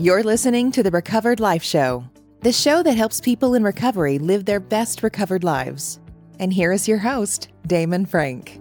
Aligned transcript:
You're 0.00 0.22
listening 0.22 0.72
to 0.72 0.82
the 0.82 0.90
Recovered 0.90 1.40
Life 1.40 1.62
Show, 1.62 2.06
the 2.40 2.52
show 2.52 2.82
that 2.82 2.96
helps 2.96 3.20
people 3.20 3.52
in 3.52 3.62
recovery 3.62 4.18
live 4.18 4.46
their 4.46 4.58
best 4.58 5.02
recovered 5.02 5.44
lives. 5.44 6.00
And 6.38 6.54
here 6.54 6.72
is 6.72 6.88
your 6.88 6.96
host, 6.96 7.50
Damon 7.66 8.06
Frank. 8.06 8.58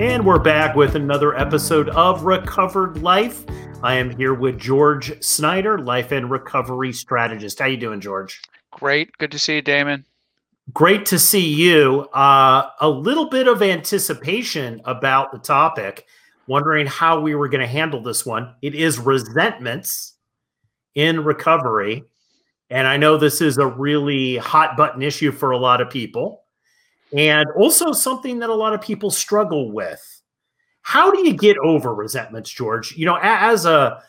And 0.00 0.24
we're 0.24 0.38
back 0.38 0.76
with 0.76 0.94
another 0.94 1.36
episode 1.36 1.88
of 1.88 2.22
Recovered 2.22 3.02
Life. 3.02 3.44
I 3.82 3.96
am 3.96 4.16
here 4.16 4.34
with 4.34 4.56
George 4.56 5.20
Snyder, 5.20 5.76
life 5.80 6.12
and 6.12 6.30
recovery 6.30 6.92
strategist. 6.92 7.58
How 7.58 7.66
you 7.66 7.76
doing, 7.76 8.00
George? 8.00 8.40
Great. 8.70 9.18
Good 9.18 9.32
to 9.32 9.38
see 9.40 9.56
you, 9.56 9.62
Damon. 9.62 10.06
Great 10.72 11.06
to 11.06 11.18
see 11.18 11.52
you. 11.52 12.02
Uh, 12.14 12.70
a 12.80 12.88
little 12.88 13.28
bit 13.28 13.48
of 13.48 13.62
anticipation 13.62 14.80
about 14.84 15.32
the 15.32 15.38
topic 15.40 16.06
wondering 16.46 16.86
how 16.86 17.20
we 17.20 17.34
were 17.34 17.48
going 17.48 17.60
to 17.60 17.66
handle 17.66 18.02
this 18.02 18.24
one. 18.26 18.54
It 18.62 18.74
is 18.74 18.98
resentments 18.98 20.14
in 20.94 21.24
recovery. 21.24 22.04
And 22.70 22.86
I 22.86 22.96
know 22.96 23.16
this 23.16 23.40
is 23.40 23.58
a 23.58 23.66
really 23.66 24.36
hot 24.36 24.76
button 24.76 25.02
issue 25.02 25.32
for 25.32 25.50
a 25.50 25.58
lot 25.58 25.80
of 25.80 25.90
people, 25.90 26.44
and 27.16 27.46
also 27.56 27.92
something 27.92 28.38
that 28.40 28.50
a 28.50 28.54
lot 28.54 28.74
of 28.74 28.80
people 28.80 29.10
struggle 29.10 29.70
with. 29.70 30.22
How 30.82 31.10
do 31.10 31.26
you 31.26 31.34
get 31.34 31.56
over 31.58 31.94
resentments, 31.94 32.50
George? 32.50 32.96
You 32.96 33.06
know, 33.06 33.18
as 33.22 33.64
a 33.64 34.02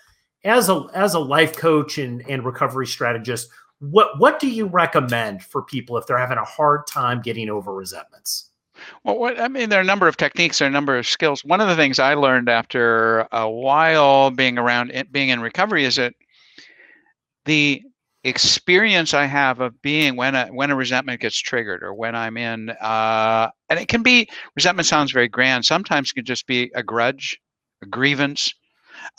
as 0.44 0.70
a 0.70 0.86
as 0.94 1.14
a 1.14 1.20
life 1.20 1.56
coach 1.56 1.98
and, 1.98 2.24
and 2.30 2.46
recovery 2.46 2.88
strategist, 2.88 3.50
what 3.80 4.20
what 4.20 4.40
do 4.40 4.50
you 4.50 4.68
recommend 4.68 5.44
for 5.44 5.62
people 5.64 5.98
if 5.98 6.08
they're 6.08 6.18
having 6.18 6.38
a 6.38 6.44
hard 6.46 6.88
time 6.88 7.22
getting 7.22 7.50
over 7.50 7.74
resentments? 7.74 8.50
Well, 9.04 9.18
what, 9.18 9.40
I 9.40 9.48
mean, 9.48 9.70
there 9.70 9.80
are 9.80 9.84
a 9.84 9.86
number 9.86 10.08
of 10.08 10.18
techniques, 10.18 10.60
there 10.60 10.68
are 10.68 10.70
a 10.70 10.74
number 10.74 10.98
of 10.98 11.08
skills. 11.08 11.44
One 11.46 11.62
of 11.62 11.68
the 11.68 11.76
things 11.76 12.00
I 12.00 12.14
learned 12.14 12.50
after 12.50 13.28
a 13.32 13.50
while 13.50 14.32
being 14.32 14.58
around, 14.58 14.92
being 15.12 15.30
in 15.30 15.42
recovery, 15.42 15.86
is 15.86 15.96
that 15.96 16.14
the 17.46 17.82
experience 18.24 19.14
I 19.14 19.26
have 19.26 19.60
of 19.60 19.80
being 19.84 20.16
when 20.16 20.34
a 20.34 20.48
when 20.48 20.72
a 20.72 20.76
resentment 20.76 21.22
gets 21.22 21.38
triggered, 21.38 21.84
or 21.84 21.94
when 21.94 22.16
I'm 22.16 22.38
in, 22.38 22.72
uh, 22.82 23.50
and 23.70 23.80
it 23.80 23.88
can 23.88 24.02
be 24.02 24.28
resentment 24.56 24.88
sounds 24.88 25.12
very 25.12 25.28
grand. 25.28 25.66
Sometimes 25.66 26.10
it 26.10 26.16
can 26.16 26.26
just 26.26 26.48
be 26.48 26.72
a 26.76 26.84
grudge, 26.84 27.40
a 27.84 27.86
grievance. 27.86 28.54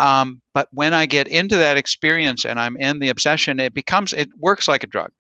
Um, 0.01 0.41
but 0.55 0.69
when 0.73 0.93
I 0.93 1.07
get 1.07 1.29
into 1.29 1.57
that 1.57 1.77
experience 1.77 2.45
and 2.45 2.59
I'm 2.59 2.77
in 2.79 2.99
the 2.99 3.11
obsession, 3.11 3.61
it 3.61 3.75
becomes 3.75 4.13
it 4.13 4.29
works 4.39 4.67
like 4.67 4.83
a 4.83 4.89
drug. 4.89 5.13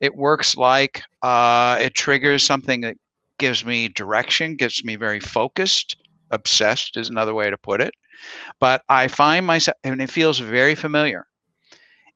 It 0.00 0.14
works 0.14 0.56
like 0.56 1.02
uh, 1.22 1.78
it 1.80 1.94
triggers 1.94 2.42
something 2.42 2.82
that 2.82 2.96
gives 3.38 3.64
me 3.64 3.88
direction, 3.88 4.56
gets 4.56 4.84
me 4.84 4.96
very 4.96 5.20
focused. 5.20 5.96
Obsessed 6.30 6.96
is 6.96 7.10
another 7.10 7.34
way 7.34 7.50
to 7.50 7.58
put 7.58 7.80
it. 7.80 7.94
But 8.60 8.82
I 8.88 9.08
find 9.08 9.46
myself, 9.46 9.76
and 9.84 10.00
it 10.00 10.10
feels 10.10 10.38
very 10.38 10.74
familiar. 10.74 11.26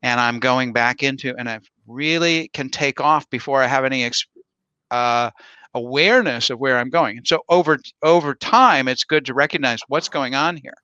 And 0.02 0.20
I'm 0.20 0.38
going 0.38 0.72
back 0.72 1.02
into, 1.02 1.34
and 1.36 1.48
I 1.48 1.60
really 1.86 2.48
can 2.48 2.68
take 2.68 3.00
off 3.00 3.28
before 3.30 3.62
I 3.62 3.66
have 3.66 3.84
any 3.84 4.08
uh, 4.90 5.30
awareness 5.74 6.50
of 6.50 6.58
where 6.58 6.78
I'm 6.78 6.90
going. 6.90 7.18
And 7.18 7.26
so 7.26 7.42
over 7.48 7.78
over 8.02 8.34
time, 8.34 8.88
it's 8.88 9.04
good 9.04 9.24
to 9.26 9.34
recognize 9.34 9.80
what's 9.88 10.08
going 10.08 10.34
on 10.34 10.56
here. 10.56 10.74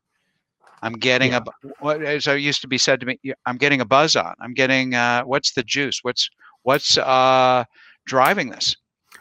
I'm 0.82 0.94
getting 0.94 1.32
yeah. 1.32 1.40
a 1.46 1.68
what 1.80 2.02
as 2.02 2.28
I 2.28 2.34
used 2.34 2.60
to 2.62 2.68
be 2.68 2.78
said 2.78 3.00
to 3.00 3.06
me, 3.06 3.18
I'm 3.46 3.56
getting 3.56 3.80
a 3.80 3.84
buzz 3.84 4.16
on. 4.16 4.34
I'm 4.40 4.54
getting 4.54 4.94
uh, 4.94 5.22
what's 5.22 5.52
the 5.52 5.62
juice? 5.62 6.00
What's 6.02 6.28
what's 6.62 6.98
uh, 6.98 7.64
driving 8.06 8.50
this? 8.50 8.76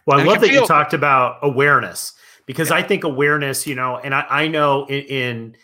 Well, 0.06 0.20
I, 0.20 0.24
love 0.24 0.42
that 0.42 0.50
feel- 0.50 0.62
you 0.62 0.68
talked 0.68 0.94
about 0.94 1.38
awareness 1.42 2.14
because 2.46 2.70
yeah. 2.70 2.78
I 2.78 2.84
think 2.84 3.04
awareness, 3.04 3.66
you 3.68 3.76
know, 3.76 3.98
and 3.98 4.14
I, 4.14 4.26
I 4.30 4.48
know 4.48 4.86
in, 4.88 5.56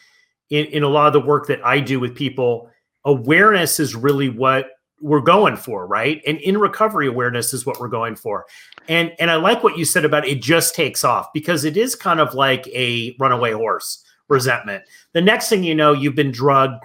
in 0.50 0.66
in 0.66 0.84
a 0.84 0.88
lot 0.88 1.08
of 1.08 1.14
the 1.14 1.20
work 1.20 1.48
that 1.48 1.66
I 1.66 1.80
do 1.80 2.00
with 2.00 2.16
people, 2.16 2.70
awareness 3.04 3.80
is 3.80 3.96
really 3.96 4.30
what 4.30 4.70
we're 5.02 5.22
going 5.22 5.56
for, 5.56 5.86
right? 5.86 6.22
And 6.26 6.40
in 6.40 6.58
recovery, 6.58 7.08
awareness 7.08 7.54
is 7.54 7.66
what 7.66 7.80
we're 7.80 7.88
going 7.88 8.16
for. 8.16 8.46
And 8.88 9.12
and 9.20 9.30
I 9.30 9.36
like 9.36 9.64
what 9.64 9.78
you 9.78 9.86
said 9.86 10.06
about 10.06 10.28
it 10.28 10.42
just 10.42 10.76
takes 10.76 11.04
off 11.04 11.32
because 11.34 11.66
it 11.66 11.78
is 11.78 11.96
kind 11.96 12.20
of 12.20 12.34
like 12.34 12.68
a 12.68 13.16
runaway 13.20 13.52
horse 13.52 14.04
resentment. 14.30 14.84
The 15.14 15.22
next 15.22 15.50
thing 15.50 15.64
you 15.64 15.76
know, 15.76 15.94
you've 15.94 16.16
been 16.16 16.32
drugged, 16.32 16.84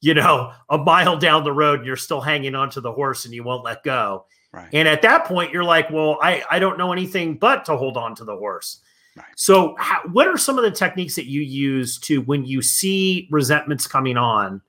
you 0.00 0.14
know, 0.14 0.52
a 0.68 0.78
mile 0.78 1.16
down 1.18 1.44
the 1.44 1.52
road 1.52 1.80
and 1.80 1.86
you're 1.86 1.96
still 1.96 2.20
hanging 2.20 2.54
onto 2.54 2.80
the 2.80 2.92
horse 2.92 3.24
and 3.24 3.34
you 3.34 3.42
won't 3.42 3.64
let 3.64 3.82
go. 3.82 4.26
Right. 4.54 4.68
And 4.72 4.86
at 4.86 5.02
that 5.02 5.24
point, 5.24 5.52
you're 5.52 5.64
like, 5.64 5.90
well, 5.90 6.16
I, 6.22 6.44
I 6.48 6.60
don't 6.60 6.78
know 6.78 6.92
anything 6.92 7.36
but 7.38 7.64
to 7.64 7.76
hold 7.76 7.96
on 7.96 8.14
to 8.14 8.24
the 8.24 8.36
horse. 8.36 8.80
Right. 9.16 9.26
So, 9.34 9.74
how, 9.78 10.00
what 10.12 10.28
are 10.28 10.38
some 10.38 10.58
of 10.58 10.64
the 10.64 10.70
techniques 10.70 11.16
that 11.16 11.26
you 11.26 11.40
use 11.40 11.98
to 12.00 12.20
when 12.22 12.44
you 12.44 12.62
see 12.62 13.26
resentments 13.32 13.88
coming 13.88 14.16
on? 14.16 14.62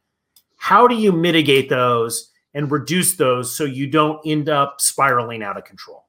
How 0.57 0.88
do 0.88 0.96
you 0.96 1.12
mitigate 1.12 1.69
those 1.69 2.31
and 2.56 2.72
reduce 2.72 3.16
those 3.16 3.56
so 3.56 3.63
you 3.63 3.85
don't 3.85 4.19
end 4.25 4.50
up 4.50 4.81
spiraling 4.81 5.44
out 5.44 5.56
of 5.56 5.66
control? 5.66 6.06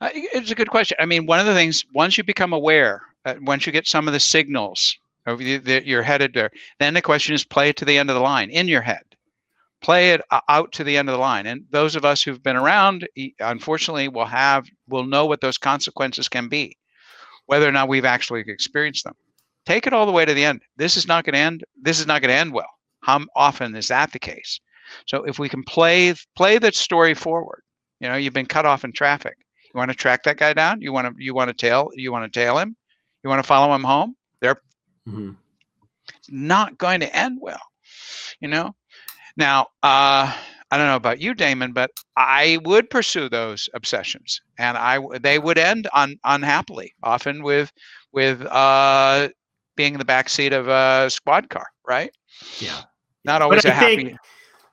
Uh, 0.00 0.10
it's 0.12 0.50
a 0.50 0.54
good 0.56 0.70
question. 0.70 0.96
I 1.00 1.06
mean, 1.06 1.24
one 1.24 1.38
of 1.38 1.46
the 1.46 1.54
things 1.54 1.84
once 1.94 2.18
you 2.18 2.24
become 2.24 2.52
aware, 2.52 3.02
uh, 3.26 3.34
once 3.42 3.64
you 3.64 3.72
get 3.72 3.86
some 3.86 4.08
of 4.08 4.12
the 4.12 4.20
signals 4.20 4.96
that 5.24 5.82
you're 5.86 6.02
headed 6.02 6.34
there, 6.34 6.50
then 6.80 6.94
the 6.94 7.02
question 7.02 7.34
is 7.34 7.44
play 7.44 7.68
it 7.68 7.76
to 7.76 7.84
the 7.84 7.96
end 7.96 8.10
of 8.10 8.14
the 8.14 8.22
line 8.22 8.50
in 8.50 8.66
your 8.66 8.82
head 8.82 9.07
play 9.80 10.12
it 10.12 10.20
out 10.48 10.72
to 10.72 10.84
the 10.84 10.96
end 10.96 11.08
of 11.08 11.12
the 11.12 11.20
line. 11.20 11.46
And 11.46 11.64
those 11.70 11.96
of 11.96 12.04
us 12.04 12.22
who've 12.22 12.42
been 12.42 12.56
around, 12.56 13.08
unfortunately, 13.40 14.08
will 14.08 14.26
have 14.26 14.66
will 14.88 15.04
know 15.04 15.26
what 15.26 15.40
those 15.40 15.58
consequences 15.58 16.28
can 16.28 16.48
be, 16.48 16.76
whether 17.46 17.68
or 17.68 17.72
not 17.72 17.88
we've 17.88 18.04
actually 18.04 18.40
experienced 18.46 19.04
them. 19.04 19.14
Take 19.66 19.86
it 19.86 19.92
all 19.92 20.06
the 20.06 20.12
way 20.12 20.24
to 20.24 20.34
the 20.34 20.44
end. 20.44 20.62
This 20.76 20.96
is 20.96 21.06
not 21.06 21.24
going 21.24 21.34
to 21.34 21.40
end. 21.40 21.64
This 21.80 22.00
is 22.00 22.06
not 22.06 22.22
going 22.22 22.30
to 22.30 22.38
end 22.38 22.52
well. 22.52 22.70
How 23.02 23.20
often 23.36 23.74
is 23.76 23.88
that 23.88 24.12
the 24.12 24.18
case? 24.18 24.60
So 25.06 25.24
if 25.24 25.38
we 25.38 25.48
can 25.48 25.62
play 25.62 26.14
play 26.34 26.58
the 26.58 26.72
story 26.72 27.14
forward, 27.14 27.62
you 28.00 28.08
know, 28.08 28.16
you've 28.16 28.32
been 28.32 28.46
cut 28.46 28.66
off 28.66 28.84
in 28.84 28.92
traffic. 28.92 29.36
You 29.64 29.78
want 29.78 29.90
to 29.90 29.96
track 29.96 30.22
that 30.24 30.38
guy 30.38 30.54
down. 30.54 30.80
You 30.80 30.92
want 30.92 31.08
to 31.08 31.22
you 31.22 31.34
want 31.34 31.48
to 31.48 31.54
tail 31.54 31.90
you 31.94 32.10
want 32.10 32.30
to 32.32 32.40
tail 32.40 32.58
him. 32.58 32.76
You 33.22 33.30
want 33.30 33.42
to 33.42 33.46
follow 33.46 33.74
him 33.74 33.84
home. 33.84 34.16
They're 34.40 34.60
mm-hmm. 35.06 35.32
not 36.28 36.78
going 36.78 37.00
to 37.00 37.14
end 37.14 37.38
well. 37.40 37.60
You 38.40 38.48
know, 38.48 38.74
now, 39.38 39.68
uh, 39.82 40.34
I 40.70 40.76
don't 40.76 40.86
know 40.86 40.96
about 40.96 41.20
you, 41.20 41.32
Damon, 41.32 41.72
but 41.72 41.90
I 42.16 42.58
would 42.64 42.90
pursue 42.90 43.28
those 43.28 43.70
obsessions, 43.72 44.40
and 44.58 44.76
I 44.76 44.98
they 45.20 45.38
would 45.38 45.56
end 45.56 45.88
un, 45.94 46.18
unhappily, 46.24 46.92
often 47.02 47.42
with 47.42 47.72
with 48.12 48.42
uh, 48.42 49.28
being 49.76 49.94
in 49.94 49.98
the 49.98 50.04
back 50.04 50.28
seat 50.28 50.52
of 50.52 50.68
a 50.68 51.08
squad 51.08 51.48
car, 51.48 51.66
right? 51.86 52.10
Yeah, 52.58 52.82
not 53.24 53.40
always 53.40 53.64
a 53.64 53.72
happy. 53.72 53.96
Think, 53.96 54.18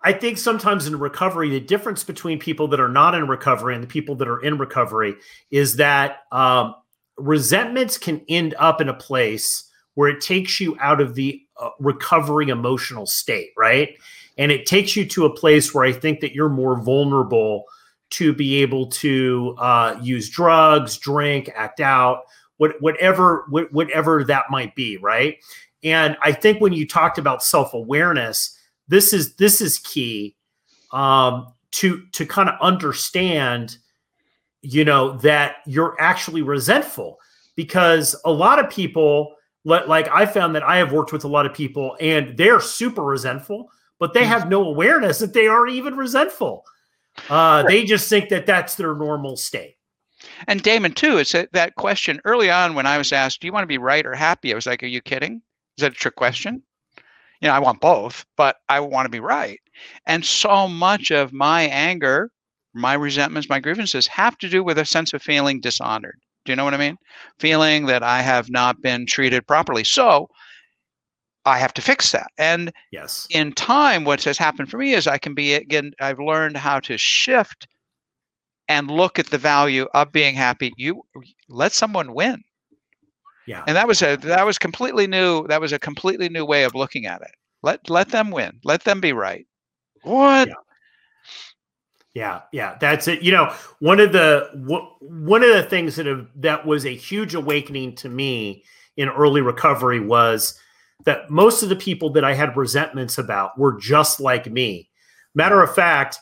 I 0.03 0.13
think 0.13 0.37
sometimes 0.37 0.85
in 0.85 0.99
recovery, 0.99 1.49
the 1.49 1.59
difference 1.59 2.03
between 2.03 2.39
people 2.39 2.67
that 2.69 2.79
are 2.79 2.89
not 2.89 3.15
in 3.15 3.27
recovery 3.27 3.73
and 3.73 3.81
the 3.81 3.87
people 3.87 4.15
that 4.15 4.27
are 4.27 4.39
in 4.39 4.57
recovery 4.57 5.15
is 5.49 5.77
that 5.77 6.23
um, 6.31 6.75
resentments 7.17 7.97
can 7.97 8.23
end 8.27 8.53
up 8.59 8.81
in 8.81 8.89
a 8.89 8.93
place 8.93 9.69
where 9.95 10.09
it 10.09 10.21
takes 10.21 10.59
you 10.59 10.77
out 10.79 11.01
of 11.01 11.15
the 11.15 11.41
uh, 11.59 11.69
recovery 11.79 12.49
emotional 12.49 13.05
state, 13.05 13.51
right? 13.57 13.97
And 14.38 14.51
it 14.51 14.66
takes 14.66 14.96
you 14.96 15.06
to 15.07 15.25
a 15.25 15.34
place 15.34 15.73
where 15.73 15.85
I 15.85 15.91
think 15.91 16.19
that 16.19 16.34
you're 16.34 16.50
more 16.50 16.81
vulnerable 16.81 17.66
to 18.12 18.34
be 18.34 18.62
able 18.62 18.88
to 18.88 19.56
uh, 19.57 19.97
use 20.01 20.29
drugs, 20.29 20.97
drink, 20.97 21.50
act 21.56 21.79
out, 21.79 22.23
what, 22.57 22.81
whatever, 22.81 23.46
whatever 23.50 24.23
that 24.23 24.46
might 24.50 24.75
be, 24.75 24.97
right? 24.97 25.38
And 25.84 26.18
I 26.23 26.31
think 26.31 26.59
when 26.59 26.73
you 26.73 26.88
talked 26.88 27.18
about 27.18 27.44
self 27.44 27.73
awareness, 27.73 28.57
this 28.88 29.13
is 29.13 29.35
this 29.35 29.62
is 29.62 29.79
key 29.79 30.35
um, 30.91 31.53
to 31.72 32.06
to 32.13 32.25
kind 32.25 32.50
of 32.50 32.56
understand, 32.59 33.78
you 34.62 34.84
know, 34.84 35.17
that 35.17 35.57
you're 35.66 35.96
actually 36.00 36.41
resentful 36.41 37.19
because 37.56 38.16
a 38.25 38.31
lot 38.31 38.59
of 38.59 38.69
people, 38.69 39.35
like 39.63 40.07
I 40.09 40.25
found 40.25 40.56
that 40.56 40.63
I 40.63 40.78
have 40.78 40.91
worked 40.91 41.14
with 41.14 41.23
a 41.23 41.29
lot 41.29 41.46
of 41.46 41.53
people, 41.53 41.96
and 41.99 42.35
they're 42.35 42.61
super 42.61 43.03
resentful 43.03 43.70
but 43.99 44.13
they 44.13 44.23
hmm. 44.23 44.29
have 44.29 44.49
no 44.49 44.63
awareness 44.63 45.19
that 45.19 45.33
they 45.33 45.47
are 45.47 45.67
even 45.67 45.95
resentful. 45.95 46.63
Uh, 47.29 47.33
right. 47.63 47.67
They 47.67 47.85
just 47.85 48.09
think 48.09 48.29
that 48.29 48.45
that's 48.45 48.75
their 48.75 48.93
normal 48.93 49.37
state. 49.37 49.77
And 50.47 50.61
Damon, 50.61 50.93
too, 50.93 51.17
it's 51.17 51.35
a, 51.35 51.47
that 51.53 51.75
question 51.75 52.21
early 52.25 52.49
on 52.49 52.75
when 52.75 52.85
I 52.85 52.97
was 52.97 53.11
asked, 53.11 53.41
"Do 53.41 53.47
you 53.47 53.53
want 53.53 53.63
to 53.63 53.67
be 53.67 53.77
right 53.77 54.05
or 54.05 54.13
happy?" 54.13 54.51
I 54.51 54.55
was 54.55 54.65
like, 54.65 54.83
"Are 54.83 54.87
you 54.87 55.01
kidding? 55.01 55.41
Is 55.77 55.81
that 55.81 55.91
a 55.91 55.95
trick 55.95 56.15
question?" 56.15 56.63
You 57.41 57.49
know, 57.49 57.53
I 57.53 57.59
want 57.59 57.81
both, 57.81 58.25
but 58.37 58.57
I 58.69 58.79
want 58.79 59.05
to 59.05 59.09
be 59.09 59.19
right. 59.19 59.59
And 60.05 60.25
so 60.25 60.67
much 60.67 61.11
of 61.11 61.33
my 61.33 61.63
anger, 61.63 62.31
my 62.73 62.93
resentments, 62.93 63.49
my 63.49 63.59
grievances 63.59 64.07
have 64.07 64.37
to 64.39 64.49
do 64.49 64.63
with 64.63 64.77
a 64.77 64.85
sense 64.85 65.13
of 65.13 65.21
feeling 65.21 65.59
dishonored. 65.59 66.19
Do 66.45 66.51
you 66.51 66.55
know 66.55 66.63
what 66.63 66.73
I 66.73 66.77
mean? 66.77 66.97
Feeling 67.39 67.87
that 67.87 68.03
I 68.03 68.21
have 68.21 68.49
not 68.49 68.81
been 68.81 69.05
treated 69.05 69.47
properly. 69.47 69.83
So 69.83 70.29
I 71.45 71.59
have 71.59 71.73
to 71.75 71.81
fix 71.81 72.11
that. 72.11 72.31
And 72.37 72.71
yes, 72.91 73.27
in 73.29 73.53
time, 73.53 74.03
what 74.03 74.23
has 74.23 74.37
happened 74.37 74.69
for 74.69 74.77
me 74.77 74.93
is 74.93 75.07
I 75.07 75.17
can 75.17 75.33
be 75.33 75.53
again. 75.53 75.93
I've 75.99 76.19
learned 76.19 76.57
how 76.57 76.79
to 76.81 76.97
shift 76.97 77.67
and 78.67 78.89
look 78.89 79.19
at 79.19 79.27
the 79.27 79.37
value 79.37 79.87
of 79.93 80.11
being 80.11 80.35
happy. 80.35 80.73
You 80.77 81.03
let 81.49 81.71
someone 81.71 82.13
win. 82.13 82.43
Yeah. 83.47 83.63
And 83.67 83.75
that 83.75 83.87
was 83.87 84.01
a 84.01 84.15
that 84.17 84.45
was 84.45 84.57
completely 84.57 85.07
new. 85.07 85.47
That 85.47 85.61
was 85.61 85.71
a 85.71 85.79
completely 85.79 86.29
new 86.29 86.45
way 86.45 86.63
of 86.63 86.73
looking 86.73 87.05
at 87.05 87.21
it. 87.21 87.31
Let 87.61 87.89
let 87.89 88.09
them 88.09 88.31
win. 88.31 88.59
Let 88.63 88.83
them 88.83 88.99
be 88.99 89.13
right. 89.13 89.45
What? 90.03 90.47
Yeah. 90.47 90.53
Yeah, 92.15 92.43
yeah, 92.53 92.77
that's 92.79 93.09
it. 93.09 93.21
You 93.23 93.33
know, 93.33 93.53
one 93.79 93.99
of 93.99 94.13
the 94.13 94.49
one 95.01 95.43
of 95.43 95.49
the 95.49 95.63
things 95.63 95.97
that 95.97 96.05
have, 96.05 96.27
that 96.37 96.65
was 96.65 96.85
a 96.85 96.95
huge 96.95 97.35
awakening 97.35 97.95
to 97.97 98.07
me 98.07 98.63
in 98.95 99.09
early 99.09 99.41
recovery 99.41 99.99
was 99.99 100.57
that 101.05 101.29
most 101.29 101.63
of 101.63 101.69
the 101.69 101.75
people 101.75 102.09
that 102.11 102.23
I 102.23 102.34
had 102.34 102.57
resentments 102.57 103.17
about 103.17 103.57
were 103.57 103.79
just 103.79 104.19
like 104.19 104.52
me. 104.52 104.90
Matter 105.34 105.61
of 105.61 105.73
fact, 105.73 106.19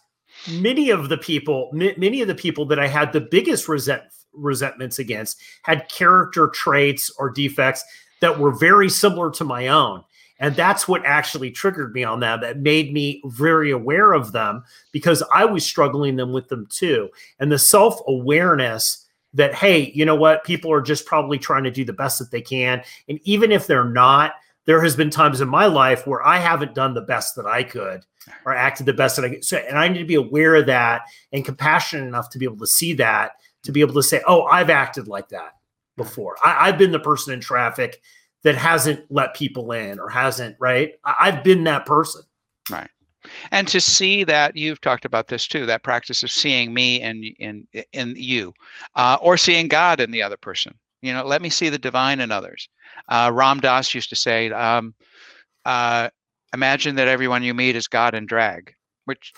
many 0.50 0.90
of 0.90 1.10
the 1.10 1.18
people, 1.18 1.70
many 1.74 2.22
of 2.22 2.28
the 2.28 2.36
people 2.36 2.66
that 2.66 2.80
I 2.80 2.88
had 2.88 3.12
the 3.12 3.22
biggest 3.22 3.68
resent, 3.68 4.04
resentments 4.34 5.00
against 5.00 5.40
had 5.64 5.90
character 5.90 6.48
traits 6.48 7.12
or 7.18 7.30
defects 7.30 7.84
that 8.22 8.40
were 8.40 8.52
very 8.52 8.90
similar 8.90 9.32
to 9.32 9.44
my 9.44 9.68
own. 9.68 10.04
And 10.40 10.56
that's 10.56 10.88
what 10.88 11.06
actually 11.06 11.52
triggered 11.52 11.94
me 11.94 12.04
on 12.04 12.20
that. 12.22 12.42
That 12.42 12.58
made 12.58 12.92
me 12.92 13.22
very 13.26 13.72
aware 13.72 14.14
of 14.14 14.32
them 14.32 14.64
because 14.92 15.24
I 15.34 15.46
was 15.46 15.66
struggling 15.66 16.16
them 16.16 16.34
with 16.34 16.50
them 16.50 16.68
too. 16.70 17.10
And 17.40 17.52
the 17.52 17.60
self 17.60 18.00
awareness 18.08 19.06
that, 19.34 19.54
hey, 19.54 19.92
you 19.96 20.06
know 20.06 20.16
what? 20.16 20.44
People 20.44 20.72
are 20.72 20.82
just 20.82 21.06
probably 21.06 21.38
trying 21.38 21.64
to 21.64 21.72
do 21.72 21.86
the 21.86 21.94
best 21.94 22.20
that 22.20 22.32
they 22.32 22.42
can. 22.42 22.84
And 23.08 23.20
even 23.24 23.52
if 23.52 23.68
they're 23.68 23.90
not, 23.90 24.34
there 24.66 24.82
has 24.82 24.96
been 24.96 25.10
times 25.10 25.42
in 25.42 25.50
my 25.50 25.66
life 25.66 26.08
where 26.08 26.26
I 26.26 26.38
haven't 26.38 26.76
done 26.76 26.94
the 26.94 27.02
best 27.02 27.36
that 27.36 27.46
I 27.46 27.64
could 27.64 28.06
or 28.46 28.54
acted 28.54 28.86
the 28.86 28.94
best 28.94 29.16
that 29.16 29.26
I 29.26 29.30
could. 29.30 29.46
So, 29.46 29.58
and 29.58 29.78
I 29.78 29.88
need 29.88 30.00
to 30.00 30.06
be 30.06 30.16
aware 30.16 30.56
of 30.56 30.68
that 30.68 31.04
and 31.32 31.44
compassionate 31.44 32.08
enough 32.08 32.30
to 32.30 32.40
be 32.40 32.46
able 32.46 32.58
to 32.58 32.68
see 32.68 32.94
that, 32.94 33.34
to 33.64 33.72
be 33.72 33.82
able 33.82 33.94
to 33.96 34.04
say, 34.04 34.22
oh, 34.28 34.44
I've 34.44 34.70
acted 34.70 35.08
like 35.08 35.30
that 35.30 35.54
before. 35.98 36.36
I, 36.44 36.68
have 36.68 36.78
been 36.78 36.92
the 36.92 37.00
person 37.00 37.34
in 37.34 37.42
traffic 37.42 38.02
that 38.44 38.56
hasn't 38.56 39.06
let 39.10 39.36
people 39.36 39.72
in 39.72 40.00
or 40.00 40.10
hasn't, 40.10 40.56
right? 40.60 40.94
I, 41.04 41.16
I've 41.22 41.44
been 41.44 41.64
that 41.66 41.86
person. 41.86 42.22
Right. 42.70 42.90
And 43.52 43.68
to 43.70 43.80
see 43.80 44.24
that 44.26 44.56
you've 44.56 44.82
talked 44.82 45.06
about 45.06 45.28
this 45.28 45.48
too, 45.48 45.66
that 45.66 45.84
practice 45.84 46.24
of 46.24 46.32
seeing 46.32 46.74
me 46.74 47.02
and 47.02 47.24
in 47.40 47.68
in 47.94 48.14
you, 48.18 48.54
uh, 48.96 49.18
or 49.22 49.38
seeing 49.38 49.70
God 49.70 50.02
in 50.02 50.12
the 50.12 50.22
other 50.22 50.36
person. 50.36 50.74
You 51.04 51.14
know, 51.14 51.26
let 51.26 51.42
me 51.42 51.50
see 51.50 51.70
the 51.70 51.78
divine 51.78 52.20
in 52.20 52.32
others. 52.32 52.70
Uh, 53.10 53.30
Ram 53.34 53.60
Dass 53.60 53.94
used 53.94 54.10
to 54.10 54.16
say, 54.16 54.50
um, 54.52 54.96
uh, 55.66 56.10
"Imagine 56.54 56.96
that 56.96 57.08
everyone 57.08 57.44
you 57.44 57.54
meet 57.54 57.76
is 57.76 57.88
God 57.88 58.16
in 58.16 58.26
drag." 58.26 58.74
Which, 59.06 59.34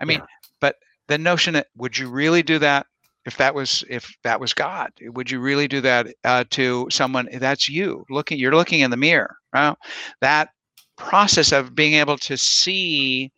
I 0.00 0.04
mean, 0.04 0.18
yeah. 0.18 0.26
but 0.60 0.76
the 1.08 1.16
notion 1.16 1.54
that 1.54 1.68
would 1.76 1.96
you 1.96 2.10
really 2.10 2.42
do 2.42 2.58
that? 2.58 2.86
if 3.24 3.36
that 3.38 3.54
was 3.54 3.84
if 3.88 4.14
that 4.22 4.40
was 4.40 4.52
god 4.52 4.90
would 5.00 5.30
you 5.30 5.40
really 5.40 5.66
do 5.66 5.80
that 5.80 6.08
uh, 6.24 6.44
to 6.50 6.86
someone 6.90 7.28
that's 7.34 7.68
you 7.68 8.04
looking 8.10 8.38
you're 8.38 8.54
looking 8.54 8.80
in 8.80 8.90
the 8.90 8.96
mirror 8.96 9.36
right? 9.54 9.74
that 10.20 10.50
process 10.96 11.52
of 11.52 11.74
being 11.74 11.94
able 11.94 12.18
to 12.18 12.36
see 12.36 13.32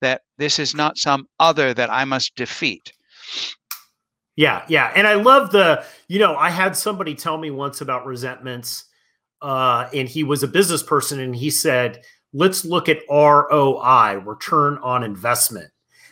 that 0.00 0.22
this 0.38 0.58
is 0.58 0.74
not 0.74 0.98
some 0.98 1.26
other 1.38 1.74
that 1.74 1.90
i 1.90 2.04
must 2.04 2.34
defeat 2.36 2.92
yeah 4.40 4.64
yeah 4.68 4.92
and 4.94 5.06
i 5.06 5.14
love 5.14 5.50
the 5.50 5.84
you 6.08 6.18
know 6.18 6.36
i 6.36 6.50
had 6.50 6.76
somebody 6.76 7.14
tell 7.14 7.36
me 7.36 7.50
once 7.50 7.80
about 7.80 8.06
resentments 8.06 8.84
uh, 9.42 9.88
and 9.94 10.06
he 10.06 10.22
was 10.22 10.42
a 10.42 10.48
business 10.48 10.82
person 10.82 11.20
and 11.20 11.34
he 11.34 11.50
said 11.50 12.02
let's 12.32 12.64
look 12.64 12.88
at 12.88 12.98
roi 13.08 14.14
return 14.24 14.78
on 14.82 15.02
investment 15.02 15.70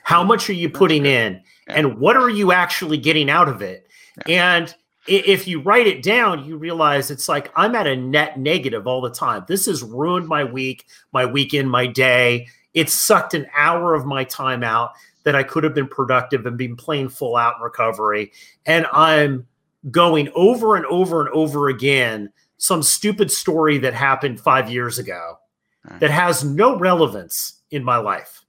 how 0.09 0.25
much 0.25 0.49
are 0.49 0.55
you 0.55 0.71
putting 0.71 1.05
in 1.05 1.39
and 1.67 1.99
what 1.99 2.17
are 2.17 2.31
you 2.31 2.51
actually 2.51 2.97
getting 2.97 3.29
out 3.29 3.47
of 3.47 3.61
it? 3.61 3.87
And 4.27 4.75
if 5.07 5.47
you 5.47 5.61
write 5.61 5.87
it 5.87 6.03
down, 6.03 6.47
you 6.47 6.57
realize 6.57 7.11
it's 7.11 7.29
like 7.29 7.53
I'm 7.57 7.75
at 7.75 7.87
a 7.87 7.95
net 7.95 8.39
negative 8.39 8.87
all 8.87 9.03
the 9.03 9.11
time. 9.11 9.45
This 9.49 9.67
has 9.67 9.83
ruined 9.83 10.27
my 10.27 10.45
week, 10.45 10.87
my 11.13 11.27
weekend, 11.27 11.71
my 11.71 11.87
day. 11.87 12.49
It 12.73 12.89
sucked 12.89 13.35
an 13.35 13.49
hour 13.55 13.93
of 13.93 14.07
my 14.07 14.25
time 14.25 14.63
out 14.63 14.93
that 15.29 15.37
I 15.37 15.43
could 15.43 15.63
have 15.63 15.75
been 15.75 15.89
productive 15.89 16.47
and 16.47 16.57
been 16.57 16.75
playing 16.75 17.11
full 17.11 17.37
out 17.37 17.57
in 17.59 17.63
recovery. 17.63 18.33
And 18.65 18.87
I'm 18.95 19.47
going 19.91 20.31
over 20.35 20.75
and 20.75 20.87
over 20.87 21.21
and 21.21 21.29
over 21.35 21.69
again 21.69 22.33
some 22.57 22.83
stupid 22.83 23.31
story 23.31 23.77
that 23.77 23.93
happened 23.93 24.41
five 24.41 24.71
years 24.71 24.99
ago 24.99 25.37
right. 25.85 26.01
that 26.01 26.11
has 26.11 26.45
no 26.45 26.79
relevance 26.79 27.61
in 27.71 27.85
my 27.85 27.99
life. 27.99 28.47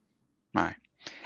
Right 0.54 0.76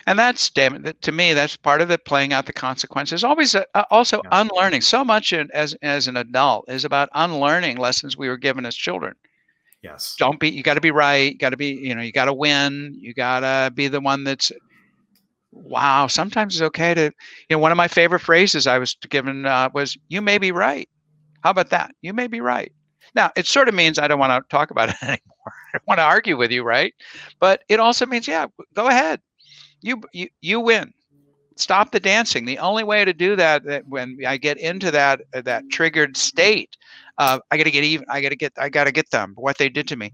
and 0.08 0.18
that's 0.18 0.50
Damon 0.50 0.92
to 1.00 1.12
me 1.12 1.34
that's 1.34 1.56
part 1.56 1.82
of 1.82 1.92
it 1.92 2.04
playing 2.04 2.34
out 2.34 2.46
the 2.48 2.52
consequences 2.52 3.24
always 3.24 3.54
uh, 3.54 3.64
uh, 3.76 3.84
also 3.92 4.22
yeah. 4.24 4.42
unlearning 4.42 4.82
so 4.82 5.06
much 5.06 5.32
in, 5.32 5.50
as 5.54 5.76
as 5.82 6.08
an 6.08 6.18
adult 6.18 6.66
is 6.68 6.84
about 6.84 7.10
unlearning 7.14 7.78
lessons 7.78 8.18
we 8.18 8.28
were 8.28 8.38
given 8.38 8.66
as 8.66 8.76
children 8.76 9.14
yes 9.82 10.16
don't 10.18 10.40
be 10.40 10.50
you 10.50 10.64
got 10.64 10.74
to 10.74 10.82
be 10.82 10.92
right 10.92 11.34
you 11.34 11.38
got 11.38 11.52
to 11.52 11.58
be 11.58 11.70
you 11.70 11.96
know 11.96 12.02
you 12.02 12.12
got 12.12 12.26
to 12.26 12.34
win 12.34 12.98
you 13.00 13.14
got 13.14 13.42
to 13.42 13.72
be 13.74 13.88
the 13.88 14.02
one 14.02 14.24
that's 14.24 14.52
wow 15.54 16.08
sometimes 16.08 16.56
it's 16.56 16.62
okay 16.62 16.94
to 16.94 17.04
you 17.04 17.12
know 17.52 17.60
one 17.60 17.72
of 17.72 17.78
my 17.78 17.88
favorite 17.88 18.20
phrases 18.20 18.68
i 18.68 18.78
was 18.78 18.96
given 19.10 19.46
uh, 19.46 19.70
was 19.74 19.98
you 20.10 20.22
may 20.22 20.38
be 20.38 20.52
right. 20.52 20.90
How 21.42 21.52
about 21.52 21.70
that? 21.72 21.94
You 22.02 22.14
may 22.14 22.28
be 22.28 22.40
right. 22.40 22.72
Now 23.16 23.32
it 23.36 23.48
sort 23.48 23.68
of 23.68 23.76
means 23.76 24.00
i 24.00 24.08
don't 24.08 24.20
want 24.20 24.32
to 24.32 24.56
talk 24.56 24.72
about 24.72 24.90
it 24.90 24.96
anymore. 25.04 25.54
I 25.76 25.80
want 25.88 26.00
to 26.00 26.04
argue 26.04 26.38
with 26.38 26.52
you 26.52 26.64
right? 26.64 26.94
But 27.40 27.64
it 27.70 27.80
also 27.80 28.06
means 28.06 28.28
yeah 28.28 28.48
go 28.74 28.88
ahead. 28.88 29.22
You 29.82 30.02
you 30.14 30.28
you 30.42 30.60
win. 30.60 30.94
Stop 31.56 31.92
the 31.92 32.00
dancing. 32.00 32.46
The 32.46 32.58
only 32.58 32.84
way 32.84 33.06
to 33.06 33.14
do 33.14 33.36
that, 33.36 33.64
that 33.66 33.88
when 33.88 34.18
i 34.28 34.38
get 34.38 34.58
into 34.58 34.92
that 34.92 35.22
uh, 35.36 35.42
that 35.42 35.64
triggered 35.72 36.18
state 36.18 36.76
uh, 37.20 37.40
i 37.52 37.58
got 37.58 37.66
to 37.66 37.72
get 37.72 37.84
even 37.84 38.06
i 38.10 38.22
got 38.22 38.30
to 38.30 38.36
get 38.36 38.54
i 38.58 38.70
got 38.70 38.86
to 38.86 38.92
get 38.92 39.12
them 39.12 39.34
what 39.38 39.58
they 39.58 39.70
did 39.70 39.88
to 39.90 39.96
me. 39.96 40.12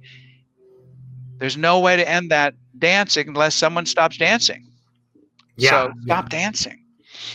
There's 1.40 1.56
no 1.58 1.80
way 1.80 1.96
to 1.96 2.10
end 2.10 2.32
that 2.32 2.56
dancing 2.78 3.30
unless 3.30 3.56
someone 3.56 3.86
stops 3.86 4.18
dancing 4.18 4.69
yeah. 5.60 5.70
So 5.70 5.94
stop 6.04 6.30
dancing. 6.30 6.84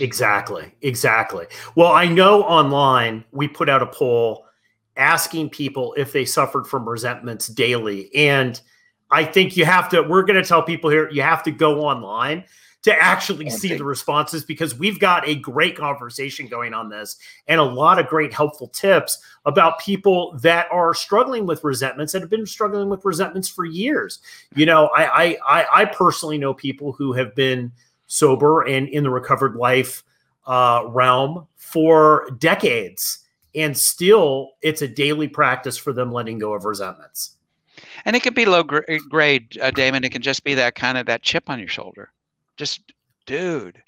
Exactly. 0.01 0.73
Exactly. 0.83 1.47
Well 1.75 1.93
i 1.93 2.07
know 2.07 2.43
online 2.43 3.25
we 3.33 3.49
put 3.49 3.69
out 3.69 3.83
a 3.83 3.87
poll 3.87 4.45
asking 4.97 5.51
people 5.51 5.95
if 5.97 6.13
they 6.13 6.25
suffered 6.25 6.67
from 6.67 6.89
resentments 6.89 7.49
daily. 7.49 8.15
And 8.15 8.61
I 9.11 9.25
think 9.25 9.57
you 9.57 9.65
have 9.65 9.89
to, 9.91 10.03
we're 10.03 10.23
going 10.23 10.41
to 10.41 10.49
tell 10.49 10.63
people 10.63 10.91
here, 10.91 11.11
you 11.11 11.23
have 11.23 11.43
to 11.45 11.51
go 11.51 11.85
online 11.85 12.45
to 12.83 12.93
actually 13.03 13.49
see 13.49 13.75
the 13.75 13.85
responses 13.85 14.45
because 14.45 14.79
we've 14.79 15.01
got 15.01 15.27
a 15.27 15.37
great 15.37 15.75
conversation 15.75 16.47
going 16.47 16.75
on 16.75 16.91
this 16.91 17.17
and 17.49 17.59
a 17.59 17.65
lot 17.65 17.99
of 17.99 18.07
great 18.09 18.33
helpful 18.33 18.69
tips 18.69 19.19
about 19.47 19.79
people 19.79 20.39
that 20.43 20.67
are 20.71 20.93
struggling 20.93 21.47
with 21.47 21.65
resentments 21.65 22.13
that 22.13 22.21
have 22.21 22.29
been 22.29 22.45
struggling 22.45 22.91
with 22.91 23.03
resentments 23.05 23.49
for 23.49 23.65
years. 23.65 24.19
You 24.55 24.67
know, 24.67 24.91
I 24.95 25.39
I 25.47 25.67
I 25.73 25.85
personally 25.87 26.37
know 26.37 26.53
people 26.53 26.93
who 26.93 27.15
have 27.15 27.35
been 27.35 27.73
sober 28.07 28.63
and 28.63 28.89
in 28.89 29.03
the 29.03 29.11
recovered 29.11 29.57
life 29.57 30.03
uh, 30.47 30.85
realm 30.89 31.47
for 31.57 32.29
decades, 32.39 33.21
and 33.55 33.77
still 33.77 34.51
it's 34.63 34.83
a 34.83 34.89
daily 34.89 35.29
practice 35.29 35.77
for 35.77 35.93
them 35.93 36.13
letting 36.13 36.39
go 36.39 36.55
of 36.55 36.65
resentments 36.65 37.35
and 38.05 38.17
it 38.17 38.23
can 38.23 38.35
be 38.35 38.45
low 38.45 38.63
gr- 38.63 38.81
eh, 38.89 38.99
grade, 39.09 39.59
uh, 39.61 39.71
Damon. 39.71 40.05
It 40.05 40.13
can 40.13 40.23
just 40.23 40.45
be 40.45 40.55
that 40.55 40.75
kind 40.75 40.99
of 40.99 41.07
that 41.07 41.23
chip 41.23 41.49
on 41.49 41.59
your 41.59 41.69
shoulder. 41.69 42.11
Just, 42.57 42.81
dude, 43.27 43.83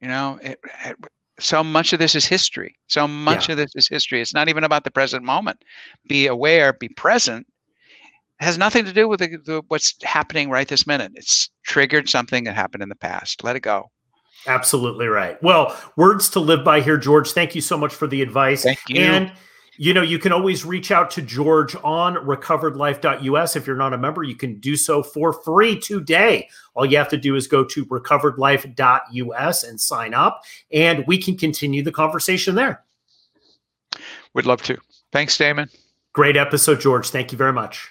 you 0.00 0.08
know, 0.08 0.38
it, 0.42 0.58
it, 0.84 0.96
so 1.38 1.64
much 1.64 1.92
of 1.92 1.98
this 1.98 2.14
is 2.14 2.26
history. 2.26 2.76
So 2.88 3.08
much 3.08 3.48
yeah. 3.48 3.52
of 3.52 3.58
this 3.58 3.74
is 3.74 3.88
history. 3.88 4.20
It's 4.20 4.34
not 4.34 4.48
even 4.48 4.64
about 4.64 4.84
the 4.84 4.90
present 4.90 5.24
moment. 5.24 5.64
Be 6.06 6.26
aware, 6.26 6.72
be 6.72 6.88
present. 6.88 7.46
Has 8.40 8.58
nothing 8.58 8.84
to 8.86 8.92
do 8.92 9.06
with 9.06 9.20
the, 9.20 9.36
the, 9.44 9.62
what's 9.68 9.94
happening 10.02 10.50
right 10.50 10.66
this 10.66 10.86
minute. 10.86 11.12
It's 11.14 11.50
triggered 11.62 12.08
something 12.08 12.44
that 12.44 12.54
happened 12.54 12.82
in 12.82 12.88
the 12.88 12.96
past. 12.96 13.44
Let 13.44 13.54
it 13.54 13.60
go. 13.60 13.90
Absolutely 14.46 15.06
right. 15.06 15.40
Well, 15.42 15.78
words 15.96 16.30
to 16.30 16.40
live 16.40 16.64
by 16.64 16.80
here, 16.80 16.96
George. 16.96 17.32
Thank 17.32 17.54
you 17.54 17.60
so 17.60 17.76
much 17.76 17.94
for 17.94 18.06
the 18.06 18.22
advice. 18.22 18.62
Thank 18.62 18.80
you. 18.88 19.00
And 19.00 19.32
you 19.82 19.94
know, 19.94 20.02
you 20.02 20.18
can 20.18 20.30
always 20.30 20.62
reach 20.62 20.90
out 20.90 21.10
to 21.12 21.22
George 21.22 21.74
on 21.76 22.16
recoveredlife.us. 22.16 23.56
If 23.56 23.66
you're 23.66 23.76
not 23.76 23.94
a 23.94 23.98
member, 23.98 24.22
you 24.22 24.34
can 24.34 24.60
do 24.60 24.76
so 24.76 25.02
for 25.02 25.32
free 25.32 25.78
today. 25.78 26.50
All 26.74 26.84
you 26.84 26.98
have 26.98 27.08
to 27.08 27.16
do 27.16 27.34
is 27.34 27.46
go 27.46 27.64
to 27.64 27.86
recoveredlife.us 27.86 29.64
and 29.64 29.80
sign 29.80 30.12
up, 30.12 30.42
and 30.70 31.06
we 31.06 31.16
can 31.16 31.34
continue 31.34 31.82
the 31.82 31.92
conversation 31.92 32.56
there. 32.56 32.84
We'd 34.34 34.44
love 34.44 34.60
to. 34.64 34.76
Thanks, 35.12 35.38
Damon. 35.38 35.70
Great 36.12 36.36
episode, 36.36 36.78
George. 36.78 37.08
Thank 37.08 37.32
you 37.32 37.38
very 37.38 37.54
much. 37.54 37.90